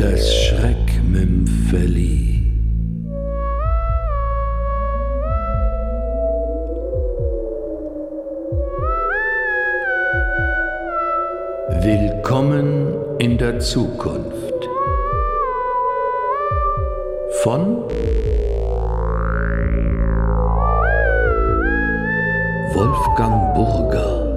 Das 0.00 0.34
Schreckmümpfeli. 0.34 2.42
Willkommen 11.82 12.94
in 13.18 13.36
der 13.36 13.60
Zukunft. 13.60 14.70
Von 17.42 17.84
Wolfgang 22.72 23.54
Burger. 23.54 24.29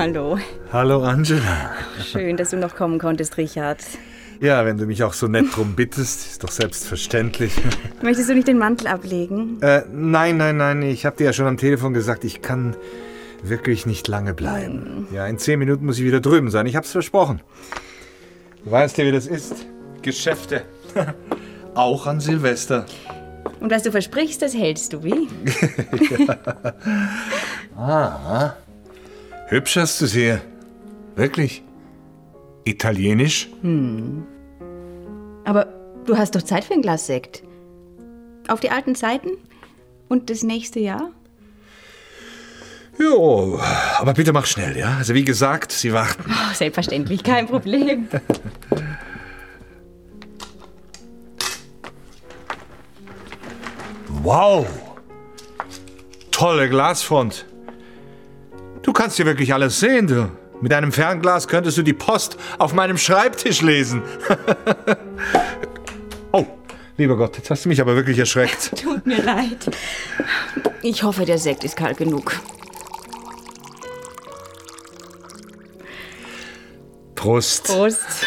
Hallo. 0.00 0.38
Hallo 0.72 1.02
Angela. 1.02 1.72
Schön, 2.02 2.38
dass 2.38 2.48
du 2.48 2.56
noch 2.56 2.74
kommen 2.74 2.98
konntest, 2.98 3.36
Richard. 3.36 3.84
Ja, 4.40 4.64
wenn 4.64 4.78
du 4.78 4.86
mich 4.86 5.04
auch 5.04 5.12
so 5.12 5.26
nett 5.26 5.54
drum 5.54 5.74
bittest, 5.74 6.26
ist 6.26 6.42
doch 6.42 6.50
selbstverständlich. 6.50 7.52
Möchtest 8.00 8.30
du 8.30 8.34
nicht 8.34 8.48
den 8.48 8.56
Mantel 8.56 8.86
ablegen? 8.86 9.60
Äh, 9.60 9.82
nein, 9.92 10.38
nein, 10.38 10.56
nein, 10.56 10.80
ich 10.80 11.04
habe 11.04 11.18
dir 11.18 11.24
ja 11.24 11.34
schon 11.34 11.46
am 11.46 11.58
Telefon 11.58 11.92
gesagt, 11.92 12.24
ich 12.24 12.40
kann 12.40 12.76
wirklich 13.42 13.84
nicht 13.84 14.08
lange 14.08 14.32
bleiben. 14.32 15.06
Ja, 15.12 15.26
in 15.26 15.36
zehn 15.36 15.58
Minuten 15.58 15.84
muss 15.84 15.98
ich 15.98 16.04
wieder 16.06 16.20
drüben 16.20 16.50
sein, 16.50 16.64
ich 16.64 16.76
hab's 16.76 16.92
versprochen. 16.92 17.42
Du 18.64 18.70
weißt 18.70 18.96
ja, 18.96 19.04
wie 19.04 19.12
das 19.12 19.26
ist. 19.26 19.66
Geschäfte. 20.00 20.62
auch 21.74 22.06
an 22.06 22.20
Silvester. 22.20 22.86
Und 23.60 23.70
was 23.70 23.82
du 23.82 23.90
versprichst, 23.90 24.40
das 24.40 24.54
hältst 24.54 24.94
du, 24.94 25.04
wie? 25.04 25.28
Hübsch 29.50 29.76
hast 29.76 30.00
du 30.00 30.06
sie. 30.06 30.38
Wirklich. 31.16 31.64
Italienisch? 32.64 33.48
Aber 35.44 35.66
du 36.06 36.16
hast 36.16 36.36
doch 36.36 36.42
Zeit 36.42 36.62
für 36.62 36.74
ein 36.74 36.82
Glas 36.82 37.08
Sekt. 37.08 37.42
Auf 38.46 38.60
die 38.60 38.70
alten 38.70 38.94
Zeiten? 38.94 39.30
Und 40.08 40.30
das 40.30 40.44
nächste 40.44 40.78
Jahr? 40.78 41.10
Jo, 42.96 43.58
aber 43.98 44.14
bitte 44.14 44.32
mach 44.32 44.46
schnell, 44.46 44.76
ja? 44.76 44.98
Also 44.98 45.14
wie 45.14 45.24
gesagt, 45.24 45.72
sie 45.72 45.92
warten. 45.92 46.24
Oh, 46.28 46.54
selbstverständlich, 46.54 47.24
kein 47.24 47.48
Problem. 47.48 48.06
Wow! 54.22 54.64
Tolle 56.30 56.68
Glasfront. 56.68 57.46
Du 58.90 58.94
kannst 58.94 59.18
hier 59.18 59.24
wirklich 59.24 59.54
alles 59.54 59.78
sehen, 59.78 60.08
du. 60.08 60.28
Mit 60.60 60.72
einem 60.72 60.90
Fernglas 60.90 61.46
könntest 61.46 61.78
du 61.78 61.84
die 61.84 61.92
Post 61.92 62.36
auf 62.58 62.72
meinem 62.72 62.98
Schreibtisch 62.98 63.62
lesen. 63.62 64.02
oh, 66.32 66.44
lieber 66.96 67.16
Gott, 67.16 67.36
jetzt 67.36 67.50
hast 67.50 67.64
du 67.64 67.68
mich 67.68 67.80
aber 67.80 67.94
wirklich 67.94 68.18
erschreckt. 68.18 68.76
Tut 68.82 69.06
mir 69.06 69.22
leid. 69.22 69.70
Ich 70.82 71.04
hoffe, 71.04 71.24
der 71.24 71.38
Sekt 71.38 71.62
ist 71.62 71.76
kalt 71.76 71.98
genug. 71.98 72.40
Prost. 77.14 77.68
Prost. 77.68 78.26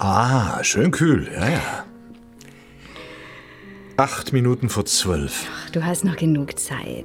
Ah, 0.00 0.58
schön 0.64 0.90
kühl, 0.90 1.30
ja, 1.32 1.50
ja. 1.50 1.84
Acht 3.96 4.32
Minuten 4.32 4.70
vor 4.70 4.86
zwölf. 4.86 5.46
Du 5.70 5.84
hast 5.84 6.04
noch 6.04 6.16
genug 6.16 6.58
Zeit. 6.58 7.04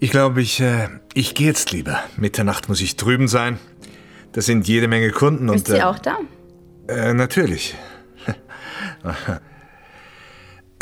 Ich 0.00 0.10
glaube, 0.10 0.42
ich, 0.42 0.60
äh, 0.60 0.88
ich 1.14 1.34
gehe 1.34 1.48
jetzt 1.48 1.72
lieber. 1.72 1.98
Mitternacht 2.16 2.68
muss 2.68 2.80
ich 2.80 2.96
drüben 2.96 3.28
sein. 3.28 3.58
Da 4.32 4.40
sind 4.40 4.68
jede 4.68 4.88
Menge 4.88 5.10
Kunden 5.10 5.48
und. 5.48 5.56
Ist 5.56 5.68
sie 5.68 5.78
äh, 5.78 5.82
auch 5.82 5.98
da? 5.98 6.18
Äh, 6.88 7.14
natürlich. 7.14 7.74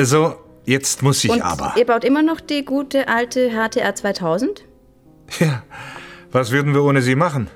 so, 0.01 0.37
jetzt 0.65 1.03
muss 1.03 1.25
ich 1.25 1.31
Und 1.31 1.43
aber. 1.43 1.75
ihr 1.77 1.87
baut 1.87 2.05
immer 2.05 2.23
noch 2.23 2.41
die 2.41 2.65
gute 2.65 3.09
alte 3.09 3.51
HTR 3.51 3.95
2000? 3.95 4.65
Ja, 5.41 5.63
was 6.31 6.51
würden 6.51 6.75
wir 6.75 6.85
ohne 6.85 7.03
sie 7.03 7.15
machen? 7.15 7.49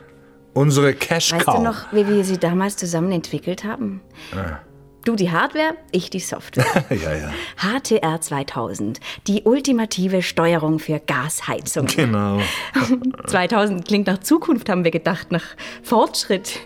Unsere 0.53 0.95
Cash 0.95 1.33
Weißt 1.33 1.45
Cow. 1.45 1.57
du 1.57 1.63
noch, 1.63 1.93
wie 1.93 2.09
wir 2.09 2.25
sie 2.25 2.39
damals 2.39 2.77
zusammen 2.77 3.13
entwickelt 3.13 3.65
haben? 3.65 4.01
Du 5.05 5.17
die 5.17 5.31
Hardware, 5.31 5.77
ich 5.93 6.11
die 6.11 6.21
Software. 6.21 6.85
ja, 6.91 7.15
ja. 7.15 7.33
HTR 7.57 8.21
2000, 8.21 9.01
die 9.27 9.43
ultimative 9.43 10.23
Steuerung 10.23 10.79
für 10.79 11.01
Gasheizung. 11.01 11.87
Genau. 11.87 12.41
2000 13.27 13.87
klingt 13.87 14.07
nach 14.07 14.19
Zukunft, 14.19 14.69
haben 14.69 14.85
wir 14.85 14.91
gedacht, 14.91 15.33
nach 15.33 15.45
Fortschritt. 15.83 16.61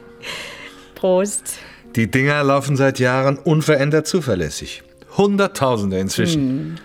Prost. 0.96 1.58
Die 1.94 2.10
Dinger 2.10 2.42
laufen 2.42 2.76
seit 2.76 2.98
Jahren 2.98 3.38
unverändert 3.38 4.06
zuverlässig. 4.08 4.82
Hunderttausende 5.16 5.98
inzwischen. 5.98 6.80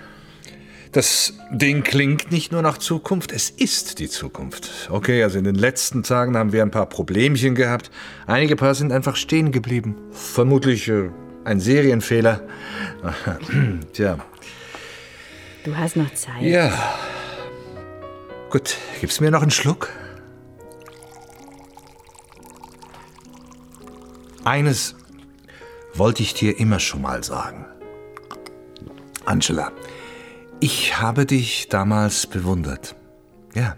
Das 0.92 1.34
Ding 1.52 1.84
klingt 1.84 2.32
nicht 2.32 2.52
nur 2.52 2.62
nach 2.62 2.78
Zukunft, 2.80 3.32
es 3.32 3.50
ist 3.50 4.00
die 4.00 4.10
Zukunft. 4.10 4.90
Okay, 4.92 5.24
also 5.24 5.38
in 5.38 5.44
den 5.44 5.56
letzten 5.56 6.04
Tagen 6.04 6.36
haben 6.36 6.52
wir 6.52 6.64
ein 6.64 6.72
paar 6.72 6.88
Problemchen 6.88 7.56
gehabt. 7.56 7.92
Einige 8.28 8.56
paar 8.56 8.76
sind 8.76 8.92
einfach 8.92 9.16
stehen 9.16 9.52
geblieben. 9.52 9.96
Vermutlich 10.12 10.88
äh, 10.88 11.10
ein 11.46 11.60
Serienfehler. 11.60 12.42
Tja, 13.94 14.18
Du 15.64 15.76
hast 15.78 15.96
noch 15.96 16.14
Zeit. 16.14 16.42
ja. 16.42 16.72
Gut, 18.50 18.78
gibst 19.00 19.22
mir 19.22 19.30
noch 19.30 19.42
einen 19.44 19.52
Schluck? 19.52 19.90
Eines 24.44 24.96
wollte 25.94 26.24
ich 26.24 26.34
dir 26.34 26.60
immer 26.60 26.80
schon 26.80 27.02
mal 27.02 27.24
sagen. 27.24 27.66
Angela, 29.26 29.72
ich 30.60 31.00
habe 31.00 31.26
dich 31.26 31.68
damals 31.70 32.26
bewundert. 32.26 32.96
Ja. 33.54 33.76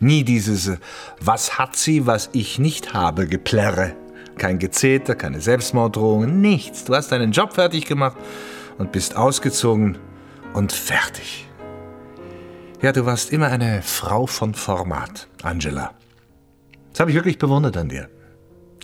Nie 0.00 0.24
dieses 0.24 0.66
äh, 0.68 0.76
Was 1.20 1.58
hat 1.58 1.76
sie, 1.76 2.06
was 2.06 2.28
ich 2.32 2.58
nicht 2.58 2.94
habe, 2.94 3.26
geplärre. 3.26 3.94
Kein 4.36 4.58
Gezeter, 4.58 5.14
keine 5.14 5.40
Selbstmorddrohungen, 5.40 6.40
nichts. 6.40 6.84
Du 6.84 6.94
hast 6.94 7.12
deinen 7.12 7.32
Job 7.32 7.54
fertig 7.54 7.86
gemacht 7.86 8.16
und 8.78 8.92
bist 8.92 9.16
ausgezogen 9.16 9.98
und 10.54 10.72
fertig. 10.72 11.48
Ja, 12.82 12.92
du 12.92 13.06
warst 13.06 13.32
immer 13.32 13.48
eine 13.48 13.82
Frau 13.82 14.26
von 14.26 14.54
Format, 14.54 15.28
Angela. 15.42 15.94
Das 16.90 17.00
habe 17.00 17.10
ich 17.10 17.16
wirklich 17.16 17.38
bewundert 17.38 17.76
an 17.76 17.88
dir. 17.88 18.08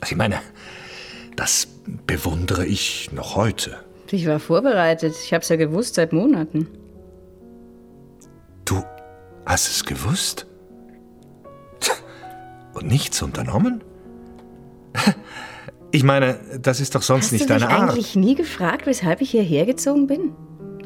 Also 0.01 0.13
ich 0.13 0.17
meine, 0.17 0.41
das 1.37 1.69
bewundere 2.07 2.67
ich 2.67 3.11
noch 3.13 3.37
heute. 3.37 3.77
Ich 4.11 4.27
war 4.27 4.41
vorbereitet. 4.41 5.15
Ich 5.23 5.33
hab's 5.33 5.49
ja 5.49 5.57
gewusst 5.57 5.95
seit 5.95 6.13
Monaten. 6.13 6.67
Du 8.65 8.83
hast 9.47 9.69
es 9.69 9.85
gewusst? 9.85 10.47
Und 12.73 12.87
nichts 12.87 13.21
unternommen? 13.23 13.83
Ich 15.93 16.05
meine, 16.05 16.39
das 16.63 16.79
ist 16.79 16.95
doch 16.95 17.03
sonst 17.03 17.25
Hast 17.27 17.33
nicht 17.33 17.51
du 17.51 17.53
mich 17.55 17.63
deine 17.65 17.75
Art. 17.75 17.91
eigentlich 17.91 18.15
nie 18.15 18.37
gefragt, 18.37 18.87
weshalb 18.87 19.21
ich 19.23 19.31
hierher 19.33 19.67
gezogen 19.67 20.07
bin? 20.07 20.31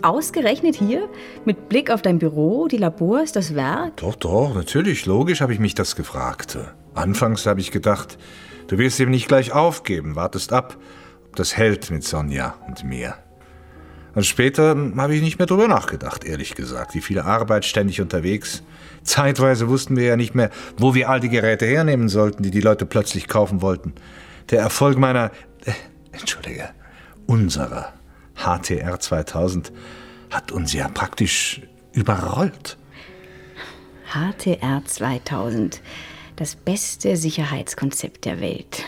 Ausgerechnet 0.01 0.77
hier? 0.77 1.11
Mit 1.45 1.69
Blick 1.69 1.91
auf 1.91 2.01
dein 2.01 2.19
Büro, 2.19 2.69
die 2.69 2.79
Labors, 2.79 3.33
das 3.33 3.55
Werk? 3.55 3.99
Doch, 3.99 4.15
doch, 4.15 4.55
natürlich, 4.55 5.05
logisch 5.05 5.43
habe 5.43 5.53
ich 5.53 5.59
mich 5.59 5.75
das 5.75 5.95
gefragt. 5.95 6.57
Anfangs 6.95 7.45
habe 7.45 7.61
ich 7.61 7.71
gedacht, 7.71 8.17
du 8.69 8.79
wirst 8.79 8.99
eben 8.99 9.11
nicht 9.11 9.29
gleich 9.29 9.53
aufgeben, 9.53 10.17
wartest 10.17 10.55
ab, 10.55 10.79
ob 11.27 11.37
das 11.37 11.55
hält 11.55 11.91
mit 11.91 12.05
Sonja 12.05 12.55
und 12.67 12.83
mir. 12.85 13.15
Und 14.15 14.25
später 14.25 14.77
habe 14.97 15.15
ich 15.15 15.23
nicht 15.23 15.39
mehr 15.39 15.47
drüber 15.47 15.69
nachgedacht, 15.69 16.25
ehrlich 16.25 16.55
gesagt. 16.55 16.95
Wie 16.95 17.01
viele 17.01 17.25
Arbeit, 17.25 17.65
ständig 17.65 18.01
unterwegs. 18.01 18.63
Zeitweise 19.03 19.69
wussten 19.69 19.97
wir 19.97 20.05
ja 20.05 20.17
nicht 20.17 20.35
mehr, 20.35 20.51
wo 20.77 20.95
wir 20.95 21.11
all 21.11 21.21
die 21.21 21.29
Geräte 21.29 21.67
hernehmen 21.67 22.09
sollten, 22.09 22.43
die 22.43 22.51
die 22.51 22.61
Leute 22.61 22.87
plötzlich 22.87 23.29
kaufen 23.29 23.61
wollten. 23.61 23.93
Der 24.51 24.61
Erfolg 24.61 24.99
meiner, 24.99 25.31
äh, 25.65 25.73
entschuldige, 26.13 26.71
unserer 27.27 27.93
HTR 28.37 29.01
2000 29.01 29.73
hat 30.31 30.53
uns 30.53 30.73
ja 30.73 30.89
praktisch 30.89 31.61
überrollt. 31.93 32.77
HTR 34.13 34.83
2000. 34.85 35.81
Das 36.37 36.57
beste 36.57 37.17
Sicherheitskonzept 37.17 38.25
der 38.25 38.41
Welt. 38.41 38.85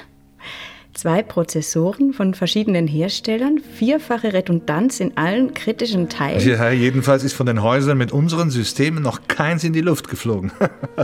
Zwei 0.96 1.22
Prozessoren 1.22 2.12
von 2.12 2.34
verschiedenen 2.34 2.87
Herstellern, 2.87 3.58
vierfache 3.58 4.32
Redundanz 4.32 5.00
in 5.00 5.16
allen 5.16 5.54
kritischen 5.54 6.08
Teilen. 6.08 6.46
Ja, 6.46 6.70
jedenfalls 6.70 7.22
ist 7.25 7.34
von 7.34 7.46
den 7.46 7.62
Häusern 7.62 7.98
mit 7.98 8.12
unseren 8.12 8.50
Systemen 8.50 9.02
noch 9.02 9.28
keins 9.28 9.64
in 9.64 9.72
die 9.72 9.81
Luft 9.81 10.08
geflogen. 10.08 10.52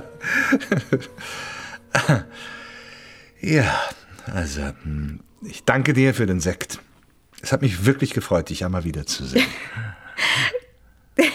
ja, 3.40 3.80
also, 4.26 4.62
hm, 4.82 5.20
ich 5.42 5.64
danke 5.64 5.92
dir 5.92 6.14
für 6.14 6.26
den 6.26 6.40
Sekt. 6.40 6.78
Es 7.42 7.52
hat 7.52 7.62
mich 7.62 7.84
wirklich 7.84 8.14
gefreut, 8.14 8.50
dich 8.50 8.64
einmal 8.64 8.84
wiederzusehen. 8.84 9.46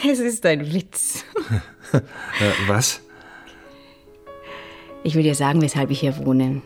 Es 0.10 0.20
ist 0.20 0.44
ein 0.46 0.74
Witz. 0.74 1.24
was? 2.68 3.00
Ich 5.04 5.14
will 5.14 5.22
dir 5.22 5.36
sagen, 5.36 5.62
weshalb 5.62 5.92
ich 5.92 6.00
hier 6.00 6.18
wohne. 6.18 6.62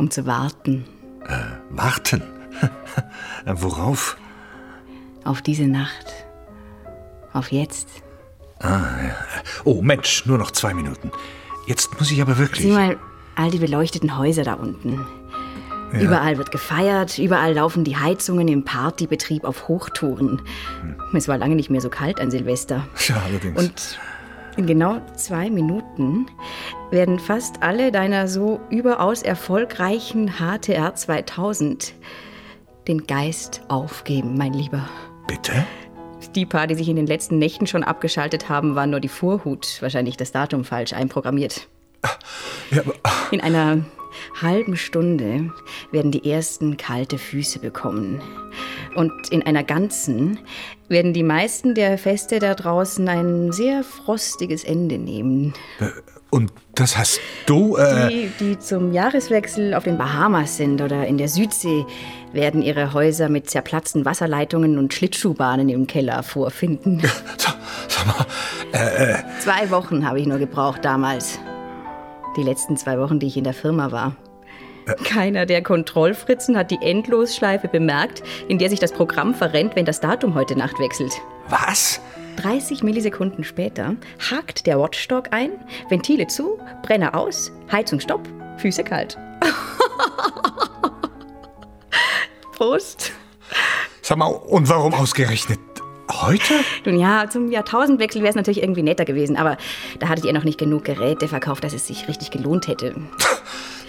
Um 0.00 0.10
zu 0.10 0.24
warten. 0.24 0.86
Äh, 1.26 1.36
warten? 1.68 2.22
Äh, 3.46 3.54
worauf? 3.56 4.16
Auf 5.24 5.40
diese 5.40 5.64
Nacht. 5.64 6.06
Auf 7.32 7.52
jetzt. 7.52 7.88
Ah, 8.60 8.80
ja. 9.02 9.14
Oh, 9.64 9.80
Mensch, 9.80 10.26
nur 10.26 10.36
noch 10.36 10.50
zwei 10.50 10.74
Minuten. 10.74 11.10
Jetzt 11.66 11.98
muss 11.98 12.10
ich 12.10 12.20
aber 12.20 12.36
wirklich. 12.36 12.66
Sieh 12.66 12.72
mal 12.72 12.98
all 13.34 13.50
die 13.50 13.58
beleuchteten 13.58 14.18
Häuser 14.18 14.42
da 14.42 14.54
unten. 14.54 15.06
Ja. 15.92 16.00
Überall 16.00 16.38
wird 16.38 16.50
gefeiert, 16.50 17.18
überall 17.18 17.54
laufen 17.54 17.84
die 17.84 17.96
Heizungen 17.96 18.48
im 18.48 18.64
Partybetrieb 18.64 19.44
auf 19.44 19.68
Hochtouren. 19.68 20.42
Hm. 20.82 21.16
Es 21.16 21.28
war 21.28 21.38
lange 21.38 21.56
nicht 21.56 21.70
mehr 21.70 21.80
so 21.80 21.88
kalt 21.88 22.20
an 22.20 22.30
Silvester. 22.30 22.86
Ja, 23.06 23.22
allerdings. 23.26 23.58
Und 23.58 23.98
in 24.60 24.66
genau 24.66 25.00
zwei 25.16 25.48
Minuten 25.48 26.26
werden 26.90 27.18
fast 27.18 27.62
alle 27.62 27.90
deiner 27.90 28.28
so 28.28 28.60
überaus 28.68 29.22
erfolgreichen 29.22 30.34
HTR 30.38 30.94
2000 30.94 31.94
den 32.86 33.06
Geist 33.06 33.62
aufgeben, 33.68 34.36
mein 34.36 34.52
Lieber. 34.52 34.86
Bitte? 35.26 35.64
Die 36.34 36.44
paar, 36.44 36.66
die 36.66 36.74
sich 36.74 36.90
in 36.90 36.96
den 36.96 37.06
letzten 37.06 37.38
Nächten 37.38 37.66
schon 37.66 37.82
abgeschaltet 37.82 38.50
haben, 38.50 38.74
waren 38.74 38.90
nur 38.90 39.00
die 39.00 39.08
Vorhut. 39.08 39.80
Wahrscheinlich 39.80 40.18
das 40.18 40.30
Datum 40.30 40.64
falsch 40.64 40.92
einprogrammiert. 40.92 41.66
Ja, 42.70 42.82
aber 42.82 42.94
In 43.30 43.40
einer 43.40 43.82
halben 44.42 44.76
Stunde 44.76 45.54
werden 45.90 46.12
die 46.12 46.30
ersten 46.30 46.76
kalte 46.76 47.16
Füße 47.16 47.60
bekommen. 47.60 48.20
Und 48.94 49.12
in 49.30 49.42
einer 49.42 49.62
ganzen 49.62 50.38
werden 50.88 51.12
die 51.12 51.22
meisten 51.22 51.74
der 51.74 51.98
Feste 51.98 52.38
da 52.38 52.54
draußen 52.54 53.08
ein 53.08 53.52
sehr 53.52 53.84
frostiges 53.84 54.64
Ende 54.64 54.98
nehmen. 54.98 55.54
Und 56.30 56.52
das 56.74 56.96
hast 56.96 57.20
du. 57.46 57.76
Äh, 57.76 58.08
Die, 58.08 58.30
die 58.40 58.58
zum 58.58 58.92
Jahreswechsel 58.92 59.74
auf 59.74 59.84
den 59.84 59.98
Bahamas 59.98 60.56
sind 60.56 60.80
oder 60.80 61.06
in 61.06 61.18
der 61.18 61.28
Südsee, 61.28 61.84
werden 62.32 62.62
ihre 62.62 62.92
Häuser 62.92 63.28
mit 63.28 63.50
zerplatzten 63.50 64.04
Wasserleitungen 64.04 64.78
und 64.78 64.94
Schlittschuhbahnen 64.94 65.68
im 65.68 65.86
Keller 65.86 66.22
vorfinden. 66.22 67.02
sag, 67.36 68.06
mal, 68.06 69.24
Zwei 69.40 69.70
Wochen 69.70 70.06
habe 70.06 70.20
ich 70.20 70.26
nur 70.26 70.38
gebraucht 70.38 70.84
damals. 70.84 71.40
Die 72.36 72.42
letzten 72.44 72.76
zwei 72.76 72.98
Wochen, 73.00 73.18
die 73.18 73.26
ich 73.26 73.36
in 73.36 73.44
der 73.44 73.54
Firma 73.54 73.90
war. 73.90 74.14
Keiner 75.04 75.46
der 75.46 75.62
Kontrollfritzen 75.62 76.56
hat 76.56 76.70
die 76.70 76.78
Endlosschleife 76.80 77.68
bemerkt, 77.68 78.22
in 78.48 78.58
der 78.58 78.70
sich 78.70 78.80
das 78.80 78.92
Programm 78.92 79.34
verrennt, 79.34 79.76
wenn 79.76 79.84
das 79.84 80.00
Datum 80.00 80.34
heute 80.34 80.56
Nacht 80.56 80.78
wechselt. 80.78 81.12
was? 81.48 82.00
30 82.36 82.82
Millisekunden 82.82 83.44
später 83.44 83.96
hakt 84.30 84.66
der 84.66 84.78
Watchdog 84.78 85.28
ein, 85.32 85.50
Ventile 85.88 86.26
zu, 86.26 86.58
Brenner 86.82 87.14
aus, 87.14 87.52
Heizung 87.70 88.00
stopp, 88.00 88.26
Füße 88.58 88.82
kalt. 88.84 89.18
Prost. 92.52 93.12
Sag 94.00 94.18
mal, 94.18 94.26
und 94.26 94.68
warum 94.68 94.94
ausgerechnet 94.94 95.58
heute? 96.10 96.54
Nun 96.84 96.98
ja, 96.98 97.28
zum 97.28 97.50
Jahrtausendwechsel 97.50 98.22
wäre 98.22 98.30
es 98.30 98.36
natürlich 98.36 98.62
irgendwie 98.62 98.82
netter 98.82 99.04
gewesen, 99.04 99.36
aber 99.36 99.56
da 99.98 100.08
hattet 100.08 100.24
ihr 100.24 100.32
noch 100.32 100.44
nicht 100.44 100.58
genug 100.58 100.84
Geräte 100.84 101.28
verkauft, 101.28 101.64
dass 101.64 101.72
es 101.72 101.86
sich 101.86 102.08
richtig 102.08 102.30
gelohnt 102.30 102.68
hätte. 102.68 102.94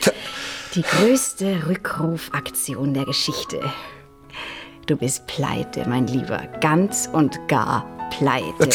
Die 0.76 0.84
größte 0.84 1.68
Rückrufaktion 1.68 2.94
der 2.94 3.06
Geschichte. 3.06 3.60
Du 4.88 4.96
bist 4.96 5.28
pleite, 5.28 5.88
mein 5.88 6.08
Lieber. 6.08 6.42
Ganz 6.62 7.10
und 7.12 7.48
gar 7.48 7.86
pleite. 8.10 8.70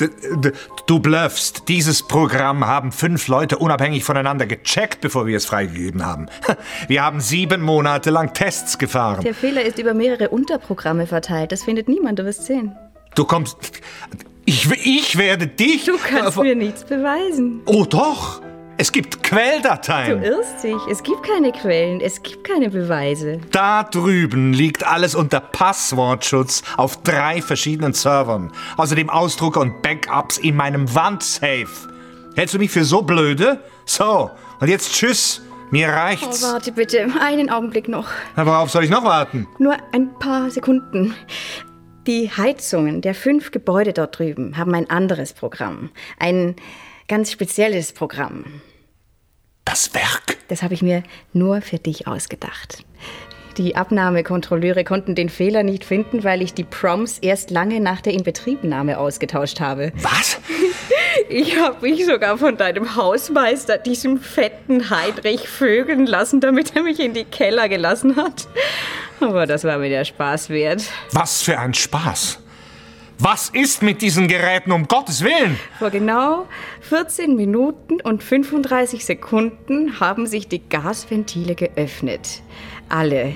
D- 0.00 0.08
d- 0.36 0.52
Du 0.86 1.00
bluffst. 1.00 1.68
Dieses 1.68 2.02
Programm 2.02 2.64
haben 2.66 2.92
fünf 2.92 3.28
Leute 3.28 3.58
unabhängig 3.58 4.04
voneinander 4.04 4.46
gecheckt, 4.46 5.00
bevor 5.00 5.26
wir 5.26 5.36
es 5.36 5.44
freigegeben 5.44 6.04
haben. 6.04 6.26
Wir 6.88 7.02
haben 7.02 7.20
sieben 7.20 7.60
Monate 7.62 8.10
lang 8.10 8.32
Tests 8.32 8.78
gefahren. 8.78 9.22
Der 9.22 9.34
Fehler 9.34 9.62
ist 9.62 9.78
über 9.78 9.92
mehrere 9.94 10.28
Unterprogramme 10.30 11.06
verteilt. 11.06 11.52
Das 11.52 11.64
findet 11.64 11.88
niemand, 11.88 12.18
du 12.18 12.24
wirst 12.24 12.44
sehen. 12.46 12.74
Du 13.14 13.24
kommst. 13.24 13.56
Ich, 14.46 14.70
ich 14.86 15.18
werde 15.18 15.46
dich. 15.46 15.84
Du 15.84 15.98
kannst 15.98 16.38
mir 16.38 16.54
nichts 16.56 16.84
beweisen. 16.84 17.60
Oh 17.66 17.84
doch! 17.84 18.40
Es 18.80 18.92
gibt 18.92 19.14
Du 19.14 19.18
Quelldateien. 19.22 20.22
irrst 20.22 20.62
dich. 20.62 20.76
Es 20.88 21.02
gibt 21.02 21.24
keine 21.24 21.50
Quellen, 21.50 22.00
es 22.00 22.22
gibt 22.22 22.44
keine 22.44 22.70
Beweise. 22.70 23.40
Da 23.50 23.82
drüben 23.82 24.52
liegt 24.52 24.86
alles 24.86 25.14
unter 25.16 25.40
Passwortschutz 25.40 26.62
auf 26.76 27.02
drei 27.02 27.42
verschiedenen 27.42 27.92
Servern. 27.92 28.52
Außerdem 28.76 29.10
Ausdrucke 29.10 29.58
und 29.58 29.82
Backups 29.82 30.38
in 30.38 30.54
meinem 30.54 30.94
Wandsafe. 30.94 31.66
Hältst 32.36 32.54
du 32.54 32.58
mich 32.58 32.70
für 32.70 32.84
so 32.84 33.02
blöde? 33.02 33.60
So, 33.84 34.30
und 34.60 34.68
jetzt 34.68 34.92
tschüss. 34.94 35.42
Mir 35.70 35.88
Oh, 35.88 35.96
reicht's. 35.96 36.42
warte 36.42 36.72
bitte, 36.72 37.08
einen 37.20 37.50
Augenblick 37.50 37.88
noch. 37.88 38.06
Na, 38.36 38.46
worauf 38.46 38.70
soll 38.70 38.84
ich 38.84 38.90
noch 38.90 39.04
warten? 39.04 39.46
Nur 39.58 39.76
ein 39.92 40.14
paar 40.18 40.50
Sekunden. 40.50 41.14
Die 42.06 42.30
Heizungen 42.30 43.02
der 43.02 43.14
fünf 43.14 43.50
Gebäude 43.50 43.92
dort 43.92 44.18
drüben 44.18 44.56
haben 44.56 44.74
ein 44.74 44.88
anderes 44.88 45.34
Programm. 45.34 45.90
Ein 46.18 46.56
ganz 47.06 47.30
spezielles 47.32 47.92
Programm. 47.92 48.44
Das 49.68 49.92
Werk. 49.92 50.38
Das 50.48 50.62
habe 50.62 50.72
ich 50.72 50.80
mir 50.80 51.02
nur 51.34 51.60
für 51.60 51.76
dich 51.76 52.06
ausgedacht. 52.06 52.84
Die 53.58 53.76
Abnahmekontrolleure 53.76 54.82
konnten 54.82 55.14
den 55.14 55.28
Fehler 55.28 55.62
nicht 55.62 55.84
finden, 55.84 56.24
weil 56.24 56.40
ich 56.40 56.54
die 56.54 56.64
Proms 56.64 57.18
erst 57.18 57.50
lange 57.50 57.78
nach 57.78 58.00
der 58.00 58.14
Inbetriebnahme 58.14 58.96
ausgetauscht 58.96 59.60
habe. 59.60 59.92
Was? 60.00 60.38
Ich 61.30 61.58
habe 61.60 61.86
mich 61.86 62.06
sogar 62.06 62.38
von 62.38 62.56
deinem 62.56 62.96
Hausmeister, 62.96 63.76
diesem 63.76 64.18
fetten 64.18 64.88
Heinrich, 64.88 65.46
vögeln 65.46 66.06
lassen, 66.06 66.40
damit 66.40 66.74
er 66.74 66.82
mich 66.82 67.00
in 67.00 67.12
die 67.12 67.24
Keller 67.24 67.68
gelassen 67.68 68.16
hat. 68.16 68.48
Aber 69.20 69.44
das 69.44 69.64
war 69.64 69.76
mir 69.76 69.90
der 69.90 70.06
Spaß 70.06 70.48
wert. 70.48 70.84
Was 71.12 71.42
für 71.42 71.58
ein 71.58 71.74
Spaß. 71.74 72.38
Was 73.20 73.48
ist 73.48 73.82
mit 73.82 74.00
diesen 74.00 74.28
Geräten, 74.28 74.70
um 74.70 74.86
Gottes 74.86 75.24
Willen? 75.24 75.58
Vor 75.80 75.90
genau 75.90 76.46
14 76.82 77.34
Minuten 77.34 78.00
und 78.00 78.22
35 78.22 79.04
Sekunden 79.04 79.98
haben 79.98 80.28
sich 80.28 80.46
die 80.46 80.60
Gasventile 80.60 81.56
geöffnet. 81.56 82.42
Alle. 82.88 83.34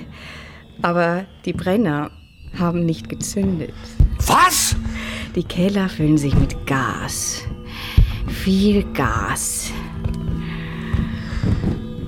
Aber 0.82 1.26
die 1.44 1.52
Brenner 1.52 2.12
haben 2.56 2.86
nicht 2.86 3.08
gezündet. 3.08 3.74
Was? 4.24 4.76
Die 5.34 5.42
Keller 5.42 5.88
füllen 5.88 6.16
sich 6.16 6.36
mit 6.36 6.64
Gas. 6.64 7.42
Viel 8.28 8.84
Gas. 8.92 9.72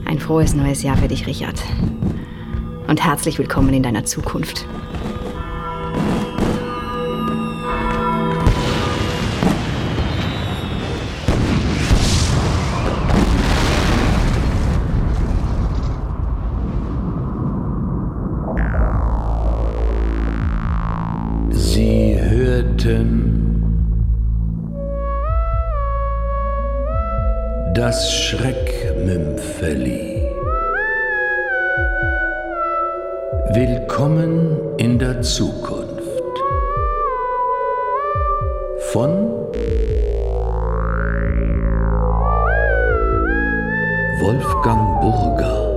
Ein 0.05 0.21
frohes 0.21 0.55
neues 0.55 0.85
Jahr 0.85 0.97
für 0.97 1.09
dich, 1.09 1.27
Richard. 1.27 1.61
Und 2.87 3.05
herzlich 3.05 3.37
willkommen 3.37 3.75
in 3.75 3.83
deiner 3.83 4.05
Zukunft. 4.05 4.65
Hörten 22.55 23.31
das 27.75 28.13
Schreckmümpfeli. 28.13 30.29
Willkommen 33.55 34.61
in 34.77 35.01
der 35.01 35.21
Zukunft. 35.23 36.23
Von 38.93 39.11
Wolfgang 44.21 45.01
Burger. 45.01 45.74